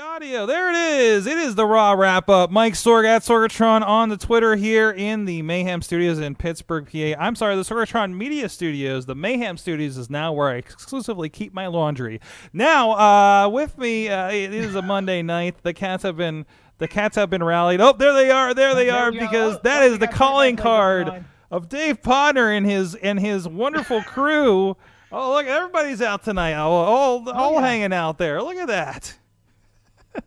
[0.00, 1.26] Audio, there it is.
[1.26, 2.50] It is the Raw wrap up.
[2.50, 7.20] Mike Sorg at Sorgatron on the Twitter here in the Mayhem Studios in Pittsburgh, PA.
[7.22, 9.04] I'm sorry, the Sorgatron Media Studios.
[9.04, 12.18] The Mayhem Studios is now where I exclusively keep my laundry.
[12.54, 15.56] Now, uh, with me, uh, it is a Monday night.
[15.62, 16.46] The cats have been
[16.78, 17.82] the cats have been rallied.
[17.82, 18.54] Oh, there they are.
[18.54, 19.20] There they There are go.
[19.20, 23.46] because Oh, that oh, is the calling card of Dave Podnar and his and his
[23.46, 24.76] wonderful crew.
[25.12, 26.54] Oh, look, everybody's out tonight.
[26.54, 27.62] All all, all yeah.
[27.62, 28.40] hanging out there.
[28.40, 29.18] Look at that.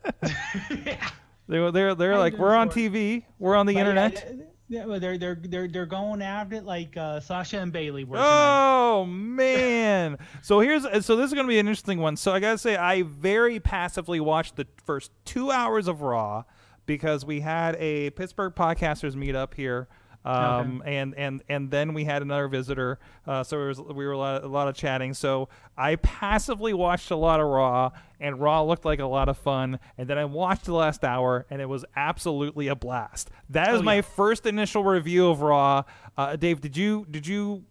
[1.46, 4.34] They're they're they're like we're on TV, we're on the But internet.
[4.66, 8.16] Yeah, well, they're they're they're they're going after it like uh, Sasha and Bayley were.
[8.18, 10.16] Oh man!
[10.42, 12.16] so here's so this is gonna be an interesting one.
[12.16, 16.44] So I gotta say I very passively watched the first two hours of Raw
[16.86, 19.86] because we had a Pittsburgh podcasters meetup here.
[20.24, 22.98] Um, and, and, and then we had another visitor.
[23.26, 25.12] Uh, so it was, we were a lot, a lot of chatting.
[25.12, 29.36] So I passively watched a lot of Raw and Raw looked like a lot of
[29.36, 29.78] fun.
[29.98, 33.30] And then I watched the last hour and it was absolutely a blast.
[33.50, 34.00] That is Oh, my yeah.
[34.00, 35.82] first initial review of Raw.
[36.16, 37.64] Uh, Dave, did you, did you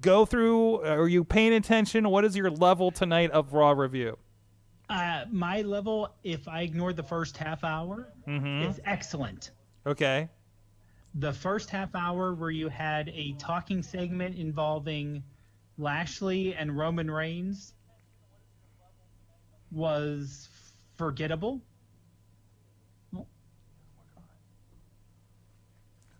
[0.00, 0.82] go through?
[0.82, 2.08] Are you paying attention?
[2.10, 4.18] What is your level tonight of Raw review?
[4.90, 8.68] Uh, my level, if I ignored the first half hour, Mm-hmm.
[8.68, 9.52] is excellent.
[9.86, 10.28] Okay.
[11.14, 15.22] The first half hour where you had a talking segment involving
[15.78, 17.72] Lashley and Roman Reigns
[19.70, 20.48] was
[20.96, 21.60] forgettable.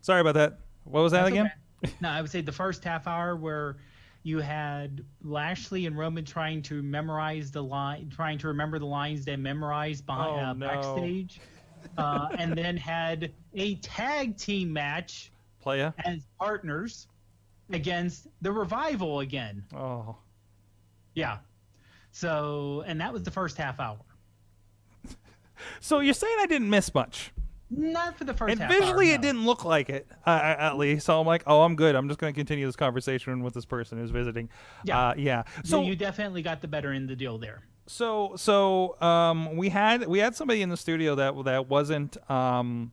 [0.01, 0.59] Sorry about that.
[0.85, 1.51] What was that That's again?
[1.85, 1.95] okay.
[2.01, 3.77] no, I would say the first half hour where
[4.23, 9.25] you had Lashley and Roman trying to memorize the line, trying to remember the lines
[9.25, 10.67] they memorized behind Oh, uh, no.
[10.67, 11.41] backstage,
[11.99, 15.31] uh, and then had a tag team match
[15.61, 15.93] Playa.
[16.05, 17.07] as partners
[17.71, 19.65] against the revival again.
[19.75, 20.17] Oh.
[21.15, 21.39] Yeah.
[22.13, 23.99] So, and that was the first half hour.
[25.81, 27.33] So you're saying I didn't miss much?
[27.71, 31.07] Not for the first And visually, hour, it didn't look like it, uh, at least.
[31.07, 31.95] So I'm like, oh, I'm good.
[31.95, 34.51] I'm just going to continue this conversation with this person who's visiting.
[34.85, 35.09] Yeah.
[35.09, 35.43] Uh, yeah.
[35.63, 37.63] So So you definitely got the better end of the deal there.
[37.87, 42.93] So so um, we had we had somebody in the studio that that wasn't um,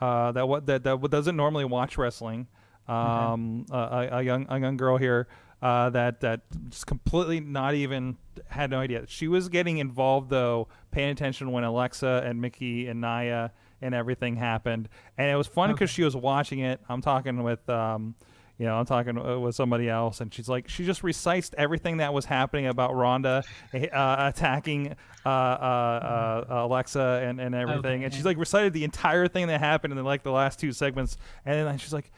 [0.00, 2.46] uh, that what that that doesn't normally watch wrestling.
[2.88, 5.28] Um, a, a, a young a young girl here
[5.62, 6.40] uh, that that
[6.70, 8.16] just completely not even
[8.48, 9.04] had no idea.
[9.06, 13.52] She was getting involved though, paying attention when Alexa and Mickie and Nia
[13.82, 16.80] and everything happened, and it was fun because she was watching it.
[16.88, 17.68] I'm talking with.
[17.68, 18.14] Um,
[18.60, 21.96] you know, I'm talking uh, with somebody else, and she's like, she just recites everything
[21.96, 24.94] that was happening about Ronda uh, attacking
[25.24, 28.04] uh, uh, uh, Alexa and, and everything, Okay.
[28.04, 31.16] and she's like recited the entire thing that happened in like the last two segments,
[31.46, 32.12] and then she's like,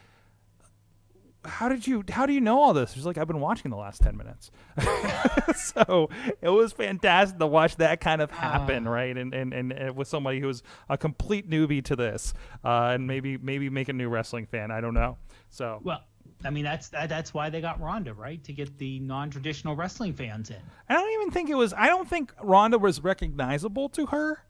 [1.44, 2.92] how did you how do you know all this?
[2.92, 4.50] She's like, I've been watching the last ten minutes.
[5.56, 6.08] so
[6.40, 9.16] it was fantastic to watch that kind of happen, right?
[9.16, 12.32] And, and and and with somebody who's a complete newbie to this,
[12.64, 14.70] uh, and maybe maybe make a new wrestling fan.
[14.70, 15.18] I don't know.
[15.48, 16.02] So Well,
[16.44, 18.42] I mean that's that, that's why they got Ronda, right?
[18.44, 20.56] To get the non-traditional wrestling fans in.
[20.88, 21.72] I don't even think it was.
[21.72, 24.44] I don't think Ronda was recognizable to her.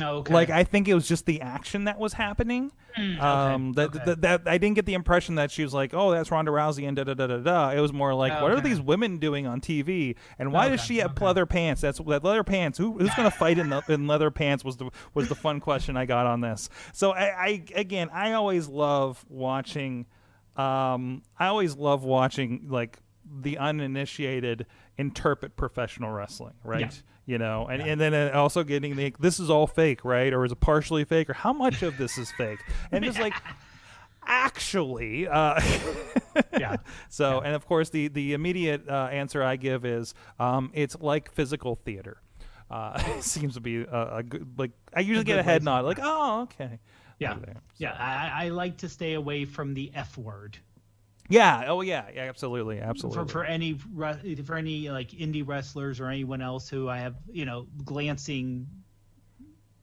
[0.00, 0.32] Oh, okay.
[0.32, 2.72] Like I think it was just the action that was happening.
[3.20, 4.04] um, that, Mm, okay.
[4.06, 6.86] that that I didn't get the impression that she was like, oh, that's Ronda Rousey
[6.88, 7.70] and da da da da da.
[7.70, 10.80] It was more like, Oh, what are these women doing on TV, and why does
[10.80, 11.26] she have okay.
[11.26, 11.82] leather pants?
[11.82, 12.78] That's that leather pants.
[12.78, 14.64] Who, who's going to fight in the, in leather pants?
[14.64, 16.70] Was the was the fun question I got on this.
[16.94, 20.06] So I, I again, I always love watching.
[20.56, 22.98] Um, I always love watching like
[23.40, 24.66] the uninitiated
[24.98, 26.80] interpret professional wrestling, right?
[26.80, 26.90] Yeah.
[27.24, 30.32] You know, and, and then uh, also getting the this is all fake, right?
[30.32, 31.30] Or is it partially fake?
[31.30, 32.58] Or how much of this is fake?
[32.90, 33.34] And just like
[34.26, 35.60] actually, uh,
[36.58, 36.76] yeah.
[37.08, 41.30] so and of course the the immediate uh, answer I give is um, it's like
[41.32, 42.20] physical theater.
[42.70, 45.98] Uh, seems to be a, a good like I usually get a head nod like
[46.02, 46.80] oh okay
[47.22, 47.36] Yeah.
[47.44, 47.56] There.
[47.78, 47.92] Yeah.
[47.98, 50.58] I, I like to stay away from the F word.
[51.30, 53.78] yeah oh yeah yeah absolutely absolutely for for, any
[54.44, 58.66] for any like indie wrestlers or anyone else who I have you know glancing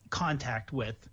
[0.09, 1.07] contact with,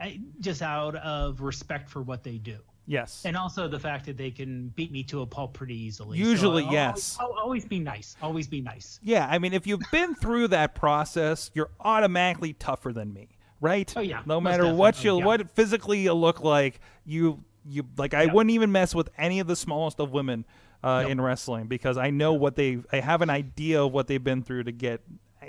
[0.00, 4.16] I, just out of respect for what they do, yes and also the fact that
[4.16, 6.18] they can beat me to a pulp pretty easily.
[6.18, 7.16] Usually, I'll- yes.
[7.20, 8.16] I'll, always be nice.
[8.22, 8.98] Always be nice.
[9.02, 13.28] Yeah, I mean, if you've been through that process, you're automatically tougher than me,
[13.60, 13.92] right?
[13.96, 15.10] Oh, yeah, No most matter what definitely.
[15.10, 15.24] you Yeah.
[15.26, 18.32] what physically you look like, you you like I Yeah.
[18.32, 20.44] wouldn't even mess with any of the smallest of women
[20.84, 21.10] uh, Nope.
[21.10, 24.42] in wrestling because I know what they I have an idea of what they've been
[24.42, 25.00] through to get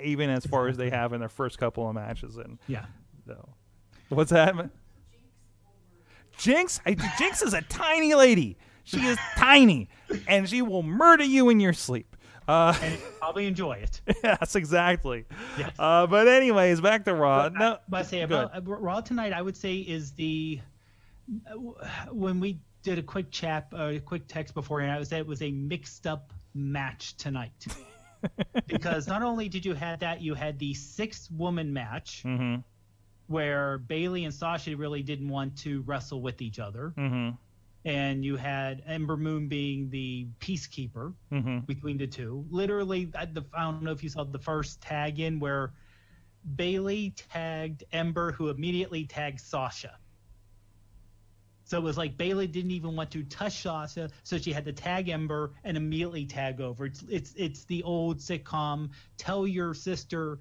[0.02, 2.86] even as far as they have in their first couple of matches and Yeah.
[3.26, 3.48] so
[4.08, 4.54] what's that?
[6.38, 8.56] Jinx, I, Jinx is a tiny lady.
[8.84, 9.88] She is tiny,
[10.26, 12.16] and she will murder you in your sleep.
[12.48, 14.00] Uh, And probably enjoy it.
[14.24, 15.26] yes, exactly.
[15.58, 15.70] Yes.
[15.78, 17.50] Uh, but anyways, back to Raw.
[17.50, 20.60] no, But I say about uh, Raw tonight, I would say is the
[22.10, 24.92] when we did a quick chat, uh, a quick text beforehand.
[24.92, 27.66] I would say it was a mixed up match tonight
[28.66, 32.64] because not only did you have that, you had the six woman match Mhm.
[33.26, 37.36] where Bayley and Sasha really didn't want to wrestle with each other, Mhm.
[37.84, 41.66] And you had Ember Moon being the peacekeeper Mhm.
[41.66, 42.46] between the two.
[42.50, 45.74] Literally, I, the, I don't know if you saw the first tag in where
[46.56, 49.98] Bayley tagged Ember, who immediately tagged Sasha.
[51.64, 54.72] So it was like Bayley didn't even want to touch Sasha, so she had to
[54.72, 56.86] tag Ember and immediately tag over.
[56.86, 58.90] It's it's it's the old sitcom.
[59.18, 60.38] Tell your sister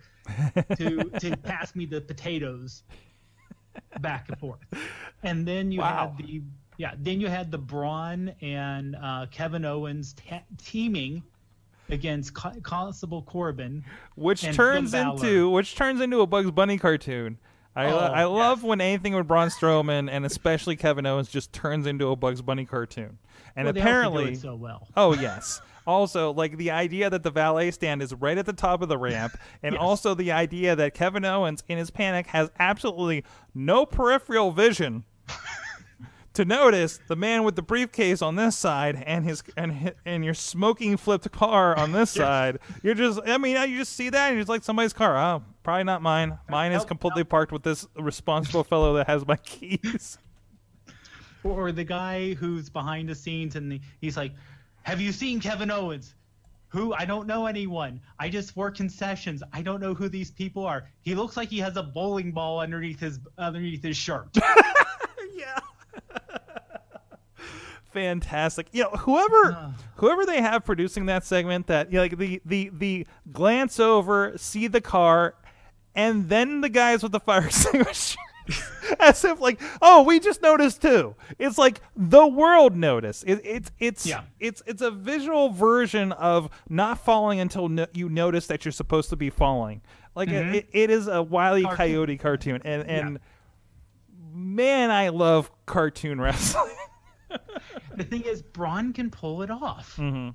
[0.75, 2.83] to to pass me the potatoes.
[3.97, 4.59] Back and forth,
[5.23, 5.85] and then you Wow.
[5.85, 6.43] had the
[6.77, 6.93] yeah.
[6.97, 11.23] Then you had the Braun and uh, Kevin Owens ta- teaming
[11.89, 13.83] against Co- Constable Corbin.
[14.15, 17.37] which turns into which turns into a Bugs Bunny cartoon.
[17.75, 21.85] I, Oh, I love when anything with Braun Strowman and especially Kevin Owens just turns
[21.85, 23.19] into a Bugs Bunny cartoon.
[23.55, 24.87] And Well, they also do apparently, so well.
[24.97, 25.61] Oh yes.
[25.85, 28.97] Also, like the idea that the valet stand is right at the top of the
[28.97, 29.81] ramp, and Yes.
[29.81, 33.23] also the idea that Kevin Owens, in his panic, has absolutely
[33.55, 35.05] no peripheral vision
[36.37, 40.35] to notice the man with the briefcase on this side and his and and your
[40.35, 42.59] smoking flipped car on this side.
[42.83, 45.17] You're just, I mean, you just see that and it's like somebody's car.
[45.17, 46.37] Oh, probably not mine.
[46.47, 50.19] Mine is completely parked with this responsible fellow that has my keys.
[51.43, 54.33] or the guy who's behind the scenes and the, he's like,
[54.83, 56.13] "Have you seen Kevin Owens?"
[56.69, 57.99] Who I don't know anyone.
[58.19, 59.41] I just work concessions.
[59.53, 60.87] I don't know who these people are.
[61.01, 64.27] He looks like he has a bowling ball underneath his underneath his shirt.
[65.35, 65.59] yeah.
[67.97, 68.67] Fantastic.
[68.71, 72.69] You know, whoever whoever they have producing that segment that you know, like the the
[72.71, 75.33] the glance over, see the car,
[75.95, 78.19] and then the guys with the fire extinguisher.
[78.99, 81.15] As if like, oh, we just noticed too.
[81.37, 83.23] It's like the world noticed.
[83.27, 84.21] It, it's it's Yeah.
[84.39, 89.09] it's it's a visual version of not falling until no, you notice that you're supposed
[89.09, 89.81] to be falling.
[90.15, 90.53] Like it, mm-hmm.
[90.53, 93.19] it, it is a wily coyote cartoon, and and
[94.37, 96.73] man, I love cartoon wrestling.
[97.97, 100.29] The thing is, Braun can pull it off Mm-hmm.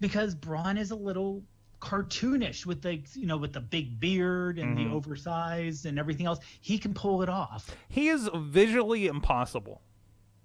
[0.00, 1.42] because Braun is a little
[1.80, 4.88] cartoonish with the you know with the big beard and Mm-hmm.
[4.90, 6.38] the oversized and everything else.
[6.60, 7.74] He can pull it off.
[7.88, 9.82] he is visually impossible.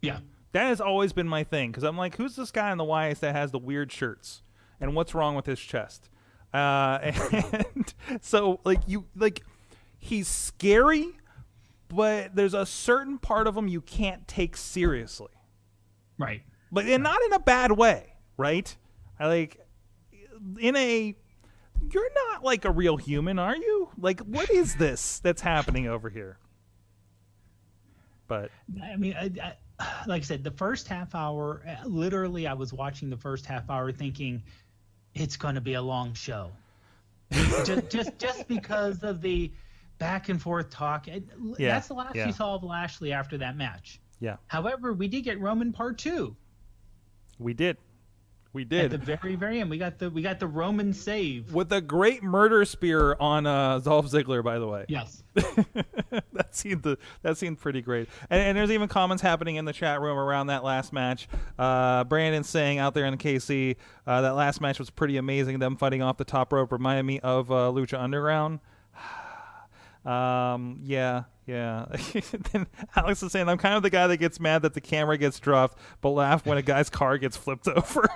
[0.02, 0.20] Yeah.
[0.54, 3.20] That has always been my thing because I'm like, who's this guy in the YS
[3.20, 4.42] that has the weird shirts,
[4.82, 6.10] and what's wrong with his chest?
[6.54, 7.00] Uh,
[7.32, 9.44] and so, like, you like,
[9.98, 11.08] he's scary,
[11.88, 15.30] but there's a certain part of him you can't take seriously,
[16.18, 16.42] Right.
[16.72, 18.76] But and not in a bad way, right?
[19.20, 19.60] I like,
[20.60, 21.16] in a,
[21.92, 23.90] you're not like a real human, are you?
[23.98, 26.38] Like, what is this that's happening over here?
[28.28, 29.32] But I mean, I,
[29.80, 33.70] I, like I said, the first half hour, literally, I was watching the first half
[33.70, 34.42] hour thinking
[35.14, 36.52] it's going to be a long show.
[37.66, 39.52] just, just, just because of the
[39.98, 41.08] back and forth talk.
[41.08, 41.24] It-
[41.58, 42.28] Yeah, That's the last yeah.
[42.28, 44.00] you saw of Lashley after that match.
[44.20, 46.36] yeah, However, we did get Roman part two
[47.42, 47.78] we did,
[48.54, 48.86] we did.
[48.86, 49.70] at the very, very end.
[49.70, 51.54] We got the we got the Roman save.
[51.54, 54.86] with a great murder spear on uh, Dolph Ziggler, by the way.
[54.90, 55.24] Yes.
[55.34, 58.10] that seemed the, that seemed pretty great.
[58.30, 61.30] And, and there's even comments happening in the chat room around that last match.
[61.58, 65.60] Uh, Brandon saying out there in the KC uh, that last match was pretty amazing.
[65.60, 68.60] Them fighting off the top rope reminded me of uh, Lucha Underground.
[70.04, 71.86] Um, yeah, yeah.
[72.52, 75.18] then Alex is saying, I'm kind of the guy that gets mad that the camera
[75.18, 78.10] gets dropped, but laugh when a guy's car gets flipped over.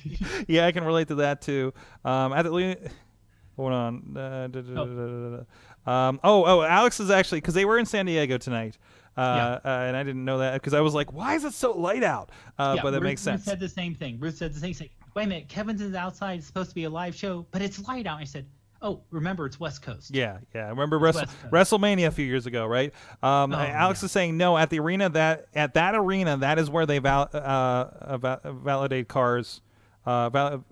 [0.48, 1.72] yeah, I can relate to that too.
[2.04, 2.90] Um, at the,
[3.56, 4.16] hold on.
[4.16, 5.44] Uh, da- da- da- da- da- da.
[5.84, 8.78] Um, oh, oh, Alex is actually because they were in San Diego tonight,
[9.16, 11.72] uh, uh, and I didn't know that because I was like, why is it so
[11.72, 12.30] light out?
[12.56, 13.40] Uh, yeah, but that Ruth, makes sense.
[13.40, 14.20] Ruth said the same thing.
[14.20, 14.90] Ruth said the same thing.
[15.14, 16.38] Wait a minute, Kevin's is outside.
[16.38, 18.20] It's supposed to be a live show, but it's light out.
[18.20, 18.46] I said,
[18.82, 20.14] oh, remember, it's West Coast.
[20.14, 20.66] Yeah, yeah.
[20.66, 22.92] I remember Wrestle- WrestleMania a few years ago, right?
[23.22, 24.06] Um, Oh, Alex yeah.
[24.06, 27.30] is saying no at the arena that at that arena that is where they val-
[27.32, 29.60] uh, uh, validate cars,
[30.04, 30.64] uh, val-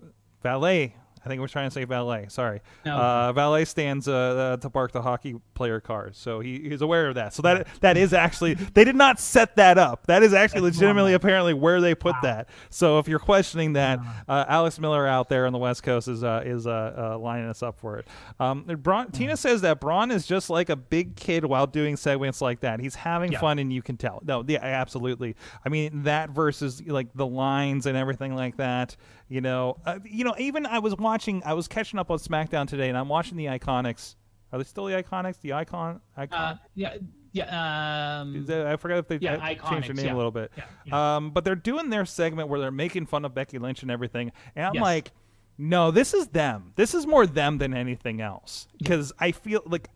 [0.43, 0.95] valet.
[1.23, 2.25] I think we're trying to say valet.
[2.29, 2.61] Sorry.
[2.85, 2.95] No.
[2.97, 7.09] Uh, valet stands uh, uh, to park the hockey player cars, so he, he's aware
[7.09, 7.33] of that.
[7.33, 10.07] So that that is actually they did not set that up.
[10.07, 11.15] That is actually That's legitimately normal.
[11.15, 12.49] apparently where they put that.
[12.71, 16.23] So if you're questioning that, uh, Alex Miller out there on the West Coast is
[16.23, 18.07] uh, is uh, uh, lining us up for it.
[18.39, 22.41] Um, Braun, Tina says that Braun is just like a big kid while doing segments
[22.41, 22.79] like that.
[22.79, 23.39] He's having Yeah.
[23.39, 24.21] fun, and you can tell.
[24.25, 25.35] No, yeah, absolutely.
[25.63, 28.95] I mean that versus like the lines and everything like that.
[29.29, 30.33] You know, uh, you know.
[30.39, 31.10] Even I was watching.
[31.45, 34.15] I was catching up on SmackDown today, and I'm watching the Iconics.
[34.51, 35.39] Are they still the Iconics?
[35.41, 36.01] The Icon?
[36.17, 36.37] Icon?
[36.39, 36.95] Uh, yeah,
[37.31, 38.19] yeah.
[38.21, 40.13] Um, I forgot if they Yeah, uh, changed their name yeah.
[40.13, 40.51] a little bit.
[40.57, 41.15] Yeah, yeah.
[41.17, 44.31] Um, but they're doing their segment where they're making fun of Becky Lynch and everything,
[44.55, 44.81] and I'm Yes.
[44.81, 45.11] like,
[45.57, 46.73] no, this is them.
[46.75, 49.89] This is more them than anything else because I feel like,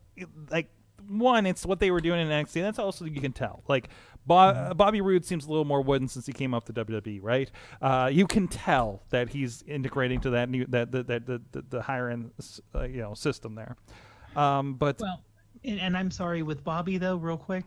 [0.50, 0.68] like
[1.08, 2.56] one, it's what they were doing in NXT.
[2.56, 3.62] And that's also you can tell.
[3.68, 3.88] Like
[4.26, 4.76] Bo- Mm-hmm.
[4.76, 7.50] Bobby Roode seems a little more wooden since he came up to WWE, right?
[7.80, 11.62] Uh, you can tell that he's integrating to that new that that, that the, the,
[11.68, 12.30] the higher end
[12.74, 13.76] uh, you know system there.
[14.34, 15.22] Um, but Well,
[15.64, 17.64] and, and I'm sorry with Bobby though, real quick.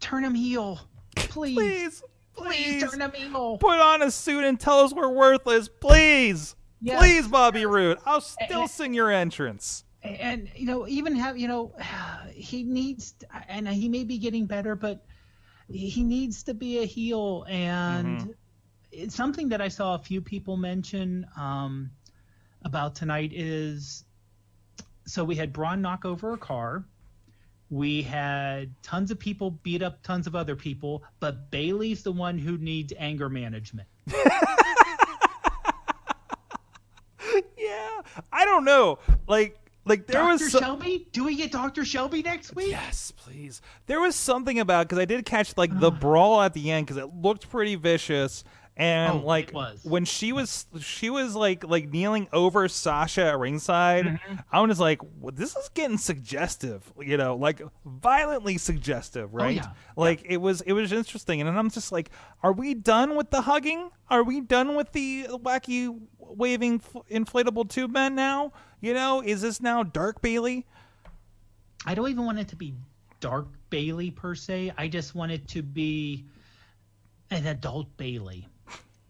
[0.00, 0.80] Turn him heel,
[1.16, 1.54] please.
[1.56, 2.02] please,
[2.36, 3.58] Please please turn him heel.
[3.58, 6.56] put on a suit and tell us we're worthless, please.
[6.80, 6.98] Yes.
[7.00, 7.98] Please, Bobby Roode.
[8.04, 8.66] I'll still eh.
[8.66, 9.84] sing your entrance.
[10.02, 11.72] and you know even have you know
[12.34, 13.14] he needs
[13.48, 15.04] and he may be getting better but
[15.70, 17.44] he needs to be a heel.
[17.48, 18.34] And
[18.92, 21.90] it's something that i saw a few people mention um,
[22.64, 24.04] about tonight is
[25.06, 26.84] so we had braun knock over a car.
[27.70, 32.38] We had tons of people beat up tons of other people but bayley's the one
[32.38, 33.88] who needs anger management.
[37.56, 38.02] Yeah,
[38.32, 38.98] I don't know.
[39.26, 40.52] Like, like there dr was.
[40.52, 43.60] so- shelby do we get dr shelby next week Yes, please.
[43.86, 46.96] There was something about because I did catch like the brawl at the end because
[47.02, 48.44] it looked pretty vicious,
[48.76, 49.84] and Oh, like was.
[49.84, 54.34] when she was she was like like kneeling over Sasha at ringside, Mm-hmm.
[54.50, 59.60] I was like, well, this is getting suggestive, you know, like violently suggestive, right?
[59.62, 59.72] Oh, yeah.
[59.96, 62.10] Like it was it was interesting, and then I'm just like,
[62.42, 63.90] are we done with the hugging?
[64.10, 68.52] Are we done with the wacky waving inflatable tube men now?
[68.80, 70.66] You know, is this now Dark Bayley?
[71.86, 72.74] I don't even want it to be
[73.20, 74.72] dark Bayley per se.
[74.76, 76.24] I just want it to be
[77.30, 78.46] an adult Bayley,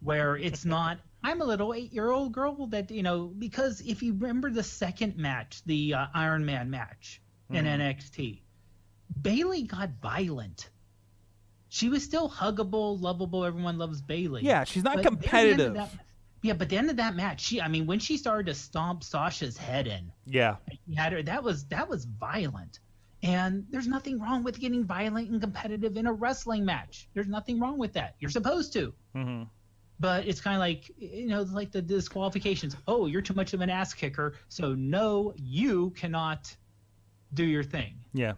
[0.05, 0.99] where it's not.
[1.23, 5.63] I'm a little eight-year-old girl that you know because if you remember the second match,
[5.65, 7.21] the uh, Iron Man match
[7.51, 8.41] in NXT,
[9.23, 10.71] Bayley got violent.
[11.69, 13.45] She was still huggable, lovable.
[13.45, 14.43] Everyone loves Bayley.
[14.45, 15.75] Yeah, she's not But then at the end of competitive.
[15.75, 16.07] that-
[16.43, 19.03] yeah, but the end of that match, she I mean, when she started to stomp
[19.03, 20.57] Sasha's head in, Yeah.
[20.87, 22.81] he had her that was that was violent
[23.23, 27.59] and there's nothing wrong with getting violent and competitive in a wrestling match there's nothing
[27.59, 29.49] wrong with that you're supposed to Mhm.
[30.01, 33.61] But it's kind of like you know like the disqualifications oh you're too much of
[33.61, 36.55] an ass kicker so no you cannot
[37.35, 38.33] do your thing Yeah.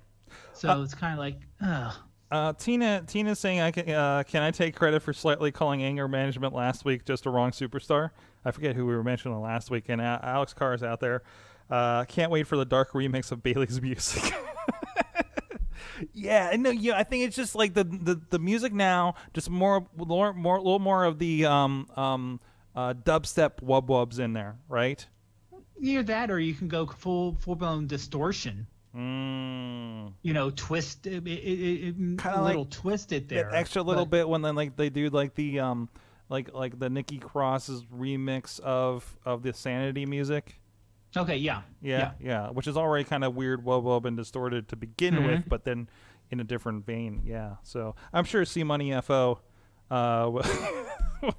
[0.53, 1.95] so it's kind of like ugh.
[2.29, 3.89] Uh, Tina, Tina's saying, "I can.
[3.89, 7.53] Uh, can I take credit for slightly calling anger management last week just a wrong
[7.53, 8.11] superstar?
[8.45, 9.85] I forget who we were mentioning last week.
[9.89, 11.23] And uh, Alex Carr is out there.
[11.71, 14.25] Uh, can't wait for the dark remix of Bayley's music.
[16.17, 16.97] yeah, no, yeah.
[16.99, 20.61] I think it's just like the the, the music now, just more, more, more, a
[20.63, 22.41] little more of the um um
[22.75, 25.07] uh, dubstep wub wubs in there, right?
[25.79, 30.13] either that or you can go full full blown distortion Mm.
[30.23, 34.11] you know twist it, it, it, Kinda a little like twisted there extra little but-
[34.19, 35.89] bit when then like they do like the um
[36.31, 40.59] like like the Nikki Cross's remix of of the Sanity music.
[41.17, 44.77] okay yeah Yeah, yeah, which is already kind of weird, wub wub, and distorted to
[44.77, 45.27] begin Mm-hmm.
[45.27, 45.89] with, but then
[46.31, 47.23] in a different vein.
[47.25, 49.41] Yeah, so I'm sure C Money Fo,
[49.91, 50.31] uh,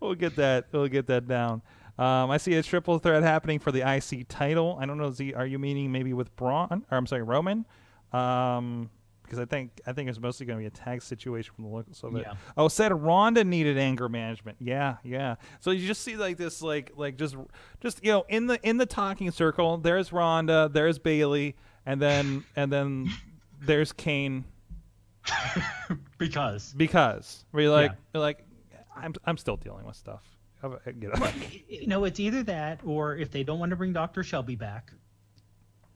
[0.00, 1.62] we'll get that we'll get that down.
[1.98, 4.78] Um, I see a triple threat happening for the IC title.
[4.80, 5.10] I don't know.
[5.10, 6.84] Z, are you meaning maybe with Braun?
[6.90, 7.66] Or I'm sorry, Roman?
[8.12, 8.90] Um,
[9.22, 11.70] because I think I think it's mostly going to be a tag situation from the
[11.70, 12.24] looks of it.
[12.26, 12.34] Yeah.
[12.56, 14.58] Oh, said Ronda needed anger management.
[14.60, 15.36] Yeah, yeah.
[15.60, 17.36] So you just see like this, like like just
[17.80, 19.78] just you know in the in the talking circle.
[19.78, 21.56] There's Ronda, there's Bayley,
[21.86, 23.10] and then and then
[23.64, 24.44] there's Kane
[26.18, 27.96] because because we like Yeah.
[28.14, 28.44] we're like
[28.96, 30.22] I'm I'm still dealing with stuff.
[30.86, 30.94] It?
[31.68, 34.22] you know, it's either that or if they don't want to bring Dr.
[34.22, 34.92] Shelby back,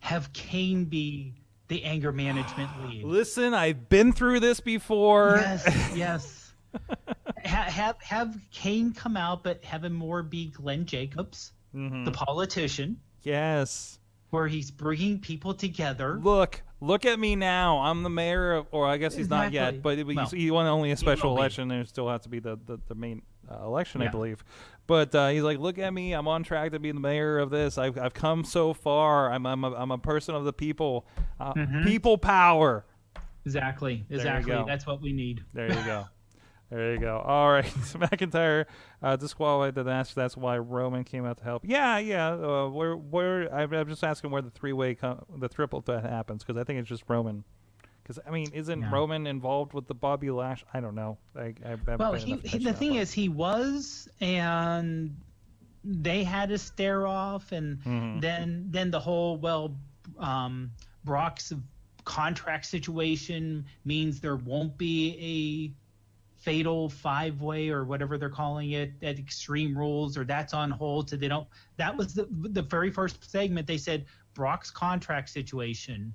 [0.00, 1.34] have Kane be
[1.68, 3.04] the anger management lead.
[3.04, 5.36] Listen, I've been through this before.
[5.40, 6.52] yes, yes.
[7.44, 12.04] Ha- have have Kane come out, but have him more be Glenn Jacobs, Mm-hmm.
[12.04, 13.98] the politician, Yes.
[14.30, 16.18] where he's bringing people together.
[16.22, 17.78] Look, look at me now.
[17.78, 20.66] I'm the mayor of, or I guess he's not yet, but he, Well, he won
[20.66, 21.68] only a special election.
[21.68, 24.44] There still has to be the, the, the main uh, election, I believe.
[24.86, 26.12] But uh, he's like, look at me.
[26.12, 27.76] I'm on track to be the mayor of this.
[27.78, 29.32] I've, I've come so far.
[29.32, 31.06] I'm, I'm, a, I'm a person of the people.
[31.40, 31.52] Uh,
[31.84, 32.84] People power.
[33.44, 34.04] Exactly.
[34.10, 34.52] Exactly.
[34.66, 35.44] That's what we need.
[35.54, 36.06] There you go.
[36.70, 37.18] There you go.
[37.26, 37.66] All right.
[37.84, 38.66] So McIntyre
[39.02, 40.14] uh, disqualified the match.
[40.14, 41.62] That's why Roman came out to help.
[41.64, 42.32] Yeah, yeah.
[42.34, 43.52] Uh, where, where?
[43.54, 46.64] I'm, I'm just asking where the three way, com- the triple threat happens because I
[46.64, 47.44] think it's just Roman.
[48.02, 48.90] Because I mean, isn't Yeah.
[48.92, 50.64] Roman involved with the Bobby Lash?
[50.72, 51.18] I don't know.
[51.36, 55.16] I, I Well, he, he, the thing is, he was, and
[55.82, 58.20] they had to stare off, and Mm-hmm.
[58.20, 59.76] then then the whole well,
[60.18, 60.70] um,
[61.04, 61.52] Brock's
[62.04, 65.85] contract situation means there won't be a
[66.46, 71.10] fatal five way or whatever they're calling it at Extreme Rules, or that's on hold.
[71.10, 71.48] So they don't.
[71.76, 73.66] That was the the very first segment.
[73.66, 76.14] They said Brock's contract situation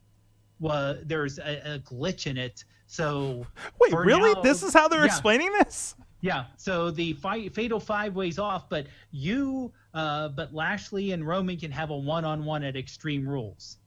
[0.62, 2.64] was there's a, a glitch in it.
[2.88, 3.46] So
[3.78, 4.34] Wait, really?
[4.34, 5.06] now- this is how they're yeah.
[5.08, 5.96] explaining this?
[6.22, 11.58] Yeah, so the fi- fatal five ways off, but you, uh, but Lashley and Roman
[11.58, 13.78] can have a one-on-one at Extreme Rules.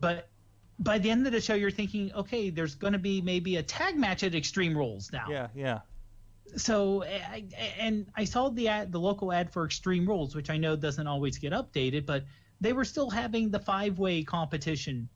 [0.00, 0.28] But
[0.78, 3.62] by the end of the show, you're thinking, okay, there's going to be maybe a
[3.62, 5.26] tag match at Extreme Rules now.
[5.30, 5.80] Yeah, yeah.
[6.56, 7.44] So, I,
[7.78, 11.06] and I saw the ad, the local ad for Extreme Rules, which I know doesn't
[11.06, 12.24] always get updated, but
[12.60, 15.08] they were still having the five-way competition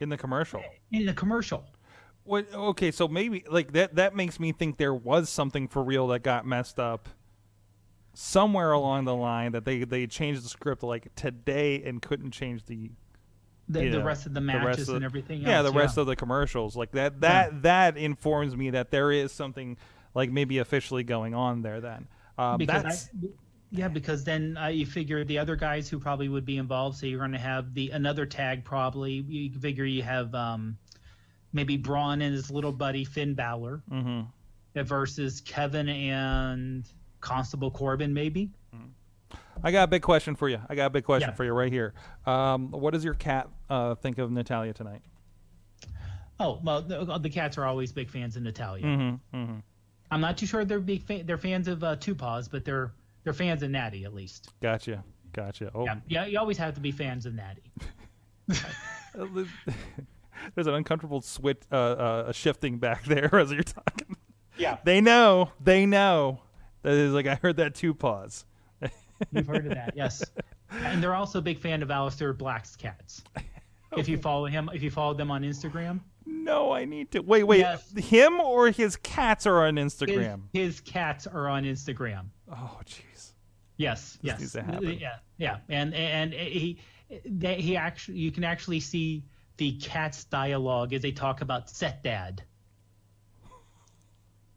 [0.00, 0.62] In the commercial.
[0.92, 1.64] in the commercial.
[2.24, 2.46] What?
[2.52, 3.94] Okay, so maybe like that.
[3.94, 7.08] That makes me think there was something for real that got messed up
[8.12, 12.66] somewhere along the line that they they changed the script like today and couldn't change
[12.66, 12.90] the
[13.70, 15.70] The, you the rest of the the matches rest of- and everything Yeah, else.
[15.72, 17.20] the rest of the commercials like that.
[17.20, 19.76] That that informs me that there is something
[20.14, 21.80] like maybe officially going on there.
[21.80, 22.08] Then
[22.38, 23.26] um, because I,
[23.70, 26.96] yeah, because then uh, you figure the other guys who probably would be involved.
[26.96, 29.24] So you're going to have the another tag probably.
[29.28, 30.78] You figure you have um,
[31.52, 34.26] maybe Braun and his little buddy Finn Balor Mhm.
[34.76, 36.86] uh, versus Kevin and
[37.20, 38.50] Constable Corbin maybe.
[39.62, 40.60] I got a big question for you.
[40.68, 41.34] I got a big question Yeah.
[41.34, 41.94] for you right here.
[42.26, 45.02] Um, what does your cat uh, think of Natalya tonight?
[46.40, 48.84] Oh well, the, the cats are always big fans of Natalya.
[48.84, 49.58] Mm-hmm, mm-hmm.
[50.10, 52.92] I'm not too sure they're big fa- they're fans of uh, Two Paws, but they're
[53.24, 54.48] they're fans of Natty at least.
[54.62, 55.70] Gotcha, gotcha.
[55.74, 57.72] Oh, Yeah, yeah, you always have to be fans of Natty.
[60.54, 64.16] There's an uncomfortable switch, uh, uh, shifting back there as you're talking.
[64.56, 65.50] Yeah, They know.
[65.62, 66.40] They know.
[66.82, 68.44] That is like I heard that two pause.
[69.32, 70.24] You've heard of that, yes.
[70.70, 73.22] And they're also a big fan of Aleister Black's cats.
[73.96, 77.44] If you follow him, if you follow them on Instagram, No, I need to wait.
[77.44, 77.90] Wait, Yes.
[77.96, 80.42] him or his cats are on Instagram.
[80.52, 82.26] his cats are on Instagram.
[82.52, 83.32] Oh, jeez.
[83.78, 85.58] Yes, yes, needs to yeah, yeah.
[85.70, 86.80] And and he
[87.24, 89.24] they, he actually you can actually see
[89.56, 92.42] the cats dialogue as they talk about set dad.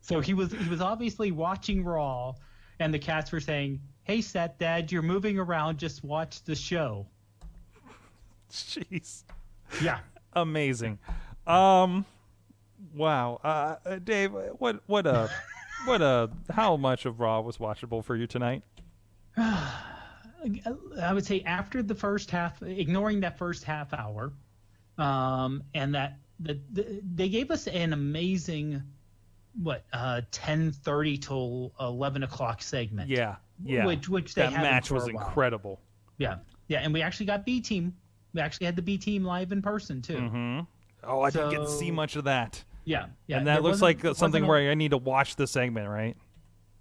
[0.02, 2.34] So he was he was obviously watching Raw,
[2.80, 5.78] and the cats were saying, "Hey, set dad, you're moving around.
[5.78, 7.08] Just watch the show."
[8.52, 9.24] Jeez.
[9.82, 10.00] Yeah.
[10.34, 11.00] Amazing.
[11.48, 12.06] Um,
[12.94, 13.40] wow.
[13.44, 15.28] Uh, uh, Dave, what what uh
[15.86, 18.64] what uh how much of Raw was watchable for you tonight?
[19.38, 24.34] I would say after the first half, ignoring that first half hour,
[24.98, 28.82] um, and that the, the, they gave us an amazing,
[29.62, 33.10] what, uh, ten thirty till eleven o'clock segment.
[33.10, 35.80] Yeah yeah, which which that match was incredible.
[36.18, 37.94] Yeah, yeah, and we actually got B team.
[38.34, 40.18] We actually had the B team live in person too.
[40.18, 40.60] Mm-hmm.
[41.04, 42.64] Oh, I so, didn't get to see much of that.
[42.86, 43.38] Yeah, yeah.
[43.38, 46.16] And that looks like something where I need to watch the segment, right?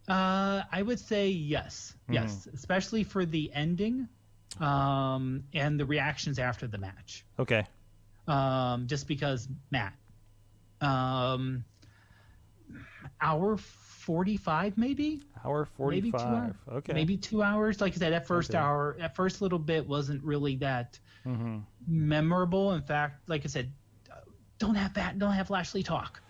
[0.09, 2.14] Uh, I would say yes, mm-hmm.
[2.14, 2.55] yes, mm-hmm.
[2.55, 4.09] especially for the ending,
[4.61, 7.25] um, and the reactions after the match.
[7.38, 7.66] Okay.
[8.27, 9.95] Um, just because Matt,
[10.81, 11.64] um,
[13.21, 13.57] our
[14.01, 15.21] 45 maybe?
[15.45, 16.55] Hour 45 maybe two hours.
[16.73, 16.93] okay.
[16.93, 17.81] maybe two hours?
[17.81, 18.59] Like i said that first okay.
[18.59, 21.59] hour that first little bit wasn't really that mm-hmm.
[21.87, 22.73] memorable.
[22.73, 23.71] In fact like i said
[24.59, 26.21] don't have that don't have lashley talk.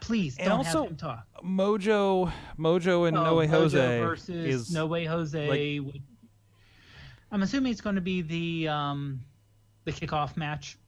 [0.00, 1.26] Please and don't also, have him talk.
[1.44, 6.00] Mojo mojo and oh, no way jose versus is no way jose like,
[7.30, 9.20] i'm assuming it's going to be the um
[9.84, 10.78] the kickoff match.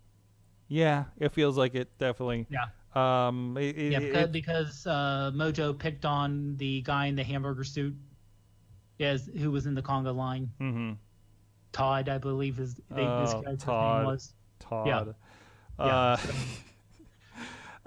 [0.68, 2.46] Yeah it feels like it definitely.
[2.48, 2.66] Yeah.
[2.94, 7.64] Um, it, Yeah, it- because, because uh, Mojo picked on the guy in the hamburger
[7.64, 7.94] suit,
[9.00, 10.50] as who was in the conga line.
[10.60, 10.96] mhm.
[11.72, 13.98] Todd, I believe, is they, this Oh, guy's Todd.
[13.98, 14.34] name was.
[14.60, 15.14] Todd.
[15.78, 15.84] Yeah.
[15.84, 16.16] Uh,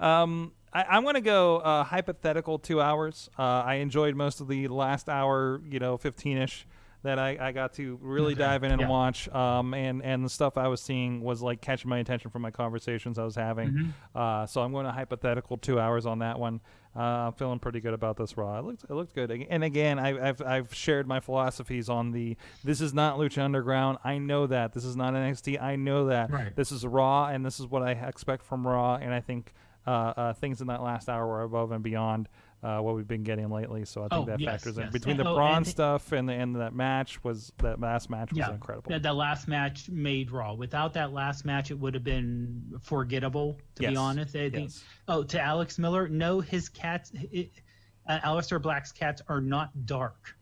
[0.04, 3.30] um, I, I'm going to go uh, hypothetical two hours.
[3.38, 6.66] Uh, I enjoyed most of the last hour, you know, 15 ish.
[7.02, 8.88] That I, I got to really dive in and Yeah.
[8.88, 9.28] watch.
[9.28, 12.50] Um, and and the stuff I was seeing was like catching my attention from my
[12.50, 13.68] conversations I was having.
[13.70, 13.90] Mm-hmm.
[14.18, 16.60] Uh, so I'm going to hypothetical two hours on that one.
[16.96, 18.58] Uh, I'm feeling pretty good about this Raw.
[18.58, 19.30] It looked it looked good.
[19.30, 23.98] And again, I, I've I've shared my philosophies on the this is not Lucha Underground.
[24.02, 25.60] I know that this is not NXT.
[25.62, 26.56] I know that Right.
[26.56, 28.96] this is Raw, and this is what I expect from Raw.
[28.96, 29.52] And I think
[29.86, 32.28] uh, uh, things in that last hour were above and beyond
[32.66, 33.84] uh, what we've been getting lately.
[33.84, 34.92] So I think Oh, that yes, factors in yes.
[34.92, 38.10] between And- the oh, Braun and- stuff and the, and that match was that last
[38.10, 38.90] match was yeah, incredible.
[38.90, 40.54] That, that last match made Raw.
[40.54, 43.60] Without that last match, it would have been forgettable.
[43.76, 43.90] To Yes.
[43.92, 44.72] be honest, I think.
[45.06, 47.52] Oh, to Alex Miller, no, his cats, it,
[48.08, 50.36] uh, Aleister Black's cats are not dark.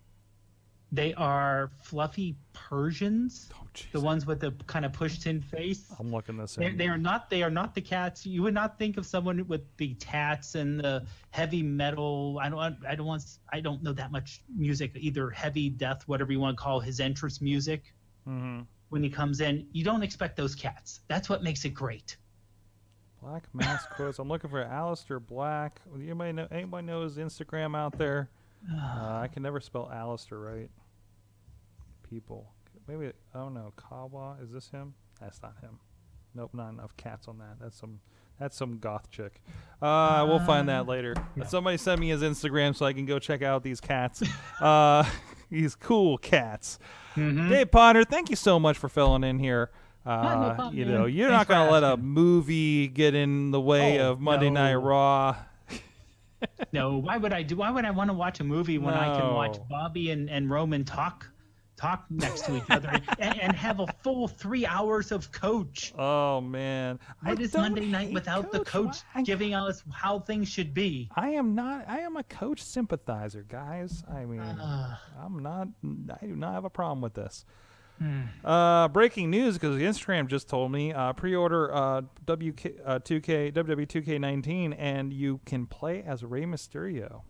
[0.94, 5.92] They are fluffy Persians, Oh, the ones with the kind of pushed-in face.
[5.98, 6.76] I'm looking this They, in.
[6.76, 7.28] they are not.
[7.28, 8.24] They are not the cats.
[8.24, 12.38] You would not think of someone with the tats and the heavy metal.
[12.40, 12.76] I don't.
[12.88, 13.24] I don't want.
[13.52, 14.92] I don't know that much music.
[14.94, 17.92] Either heavy death, whatever you want to call his entrance music.
[18.24, 21.00] hmm When he comes in, you don't expect those cats.
[21.08, 22.16] That's what makes it great.
[23.20, 24.18] Black mask quotes.
[24.20, 25.80] I'm looking for Aleister Black.
[25.92, 26.46] Anybody know?
[26.52, 28.28] Anybody know his Instagram out there?
[28.72, 30.70] Uh, I can never spell Aleister right.
[32.14, 32.52] People.
[32.86, 33.72] Maybe I don't know.
[33.74, 34.94] Kawa is this him?
[35.20, 35.80] That's not him.
[36.32, 37.56] Nope, not enough cats on that.
[37.60, 37.98] That's some.
[38.38, 39.40] That's some goth chick.
[39.82, 41.14] Uh, we'll find that later.
[41.46, 44.22] Somebody send me his Instagram so I can go check out these cats.
[44.60, 45.04] uh,
[45.50, 46.78] these cool cats.
[47.16, 49.70] Dave Potter, thank you so much for filling in here.
[50.06, 50.94] Uh, no problem, you man.
[50.94, 54.20] know, you're Thanks not going to let a movie get in the way Oh, of
[54.20, 54.74] Monday Night.
[54.74, 55.34] Raw.
[56.72, 57.56] No, why would I do?
[57.56, 60.50] Why would I want to watch a movie when I can watch Bobby and, and
[60.50, 61.30] Roman talk
[61.76, 65.92] talk next to each other and, and have a full three hours of coach?
[65.98, 70.72] Oh man, What is Monday night without the coach Why- giving us how things should
[70.74, 71.10] be?
[71.16, 71.84] I am not.
[71.88, 74.02] I am a coach sympathizer, guys.
[74.10, 75.68] I mean, Uh, I'm not.
[76.22, 77.44] I do not have a problem with this.
[77.98, 78.22] Hmm.
[78.44, 83.86] Uh, breaking news because Instagram just told me uh, pre-order uh, WK uh, 2K WWE
[83.86, 87.22] 2K19 and you can play as Rey Mysterio.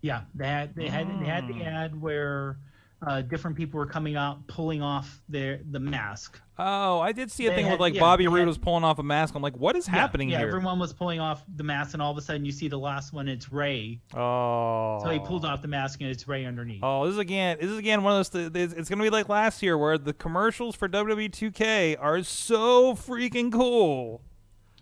[0.00, 1.58] yeah, they had they had they had Hmm.
[1.58, 2.58] the ad where
[3.04, 6.40] uh, different people were coming out pulling off their the mask.
[6.58, 8.84] Oh, I did see a They thing had- with like yeah, Bobby Roode was pulling
[8.84, 9.34] off a mask.
[9.34, 10.46] I'm like, what is happening yeah, here?
[10.48, 13.12] everyone was pulling off the mask, and all of a sudden you see the last
[13.12, 13.26] one.
[13.28, 13.98] It's Rey.
[14.14, 16.80] oh, So he pulled off the mask, and it's Rey underneath.
[16.84, 17.56] Oh, this is again.
[17.60, 18.50] This is again one of those.
[18.52, 22.94] Th- it's, to be like last year, where the commercials for WWE 2K are so
[22.94, 24.22] freaking cool,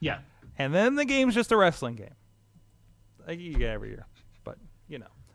[0.01, 0.19] Yeah,
[0.59, 2.15] and then the game's just a wrestling game.
[3.27, 4.10] Like you get every year, but you know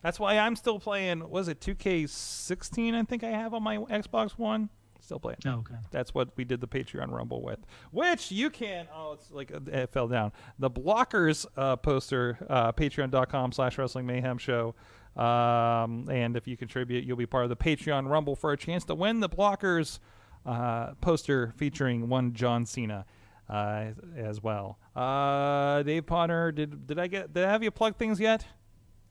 [0.06, 1.28] that's why I'm still playing.
[1.32, 2.94] Was it 2K16?
[2.94, 4.70] I think I have on my Xbox One.
[5.02, 5.40] Still playing.
[5.48, 5.74] Oh, okay.
[5.90, 7.58] That's what we did the Patreon Rumble with,
[7.90, 8.88] which you can.
[8.96, 10.32] Oh, it's like uh, it fell down.
[10.60, 14.76] The Blockers uh, poster, uh, patreon.com slash wrestling mayhem show.
[15.16, 18.86] Um, and if you contribute, you'll be part of the Patreon Rumble for a chance
[18.86, 19.98] to win the Blockers
[20.46, 23.06] uh, poster featuring one John Cena
[23.50, 24.78] uh, as well.
[24.96, 28.46] Uh, Dave Potter, did did I get did I have you plug things yet?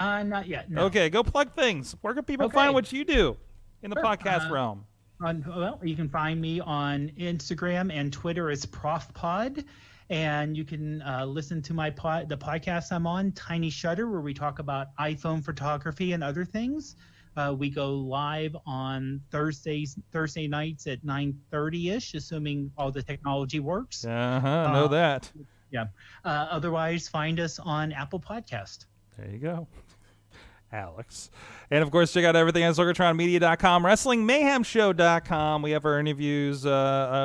[0.05, 0.71] Uh, not yet.
[0.71, 0.85] No.
[0.87, 1.95] Okay, go plug things.
[2.01, 2.55] Where can people Okay.
[2.55, 3.37] find what you do
[3.83, 4.05] in the Sure.
[4.05, 4.85] podcast Uh, realm?
[5.21, 9.65] On, well, you can find me on Instagram and Twitter as ProfPod,
[10.11, 14.21] and you can uh, listen to my pod, the podcast I'm on, Tiny Shutter, where
[14.21, 16.97] we talk about iPhone photography and other things.
[17.37, 23.61] Uh, we go live on Thursdays, Thursday nights at 9:30 ish, assuming all the technology
[23.61, 24.05] works.
[24.05, 24.73] Uh huh.
[24.73, 25.33] Know uh, that.
[25.71, 25.87] Yeah.
[26.25, 28.87] Uh, otherwise, find us on Apple Podcast.
[29.17, 29.67] There you go.
[30.75, 31.31] Alex.
[31.71, 35.63] And of course, check out everything at SorgatronMedia.com, WrestlingMayhemShow.com.
[35.63, 36.71] We have our interviews uh,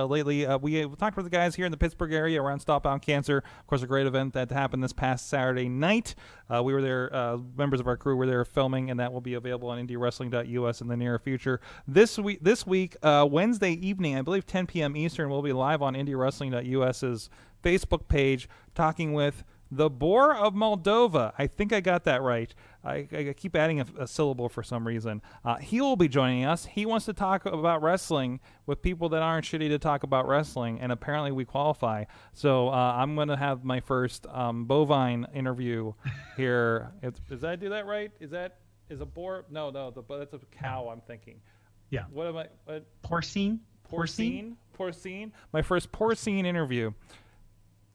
[0.04, 0.46] uh, lately.
[0.46, 3.02] Uh, we, we talked with the guys here in the Pittsburgh area around Stop Out
[3.02, 3.38] Cancer.
[3.60, 6.16] Of course, a great event that happened this past Saturday night.
[6.50, 9.22] Uh, we were there, uh, members of our crew were there filming, and that will
[9.22, 11.60] be available on IndieWrestling.us in the near future.
[11.88, 14.96] This week, this week uh, Wednesday evening, I believe 10 p.m.
[14.96, 17.30] Eastern, we'll be live on IndieWrestling.us's
[17.64, 21.34] Facebook page talking with the Boar of Moldova.
[21.38, 22.54] I think I got that right.
[22.84, 25.22] I, I keep adding a, a syllable for some reason.
[25.44, 26.65] Uh, he will be joining us.
[26.65, 30.80] He wants to talk about wrestling with people that aren't shitty to talk about wrestling,
[30.80, 32.06] and apparently we qualify.
[32.34, 35.94] So uh, I'm going to have my first um, bovine interview
[36.38, 36.92] here.
[37.04, 38.12] Is, did I do that right?
[38.20, 39.46] Is that is a boar?
[39.50, 40.89] No, no, the, that's a cow.
[40.92, 41.42] I'm thinking.
[41.89, 42.06] Yeah.
[42.12, 42.48] What am I?
[42.65, 43.60] What, Porcine?
[43.89, 44.56] porcine?
[44.78, 45.32] Porcine?
[45.52, 46.92] My first porcine interview.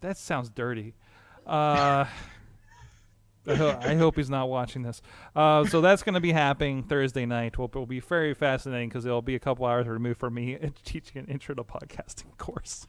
[0.00, 0.94] That sounds dirty.
[1.46, 2.04] Uh,
[3.48, 5.02] I, ho- I hope he's not watching this.
[5.36, 7.58] Uh, so that's going to be happening Thursday night.
[7.58, 11.18] Will will be very fascinating because it'll be a couple hours removed from me teaching
[11.20, 12.86] an intro to podcasting course.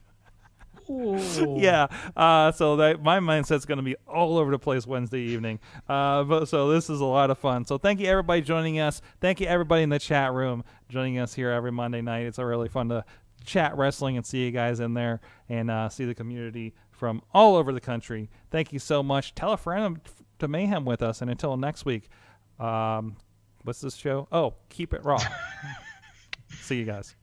[0.89, 1.57] Ooh.
[1.57, 1.87] yeah.
[2.15, 5.59] Uh, so that my mindset's going to be all over the place Wednesday evening.
[5.89, 7.65] Uh, but so this is a lot of fun.
[7.65, 9.01] So thank you everybody joining us.
[9.19, 12.27] Thank you everybody in the chat room joining us here every Monday night.
[12.27, 13.03] It's a really fun to
[13.45, 17.55] chat wrestling and see you guys in there and uh, see the community from all
[17.55, 18.29] over the country.
[18.51, 19.33] Thank you so much.
[19.35, 19.99] Tell a friend
[20.39, 21.21] to Mayhem with us.
[21.21, 22.09] And until next week,
[22.59, 23.17] um,
[23.63, 24.27] what's this show?
[24.31, 25.19] Oh, keep it raw.
[26.61, 27.15] see you guys.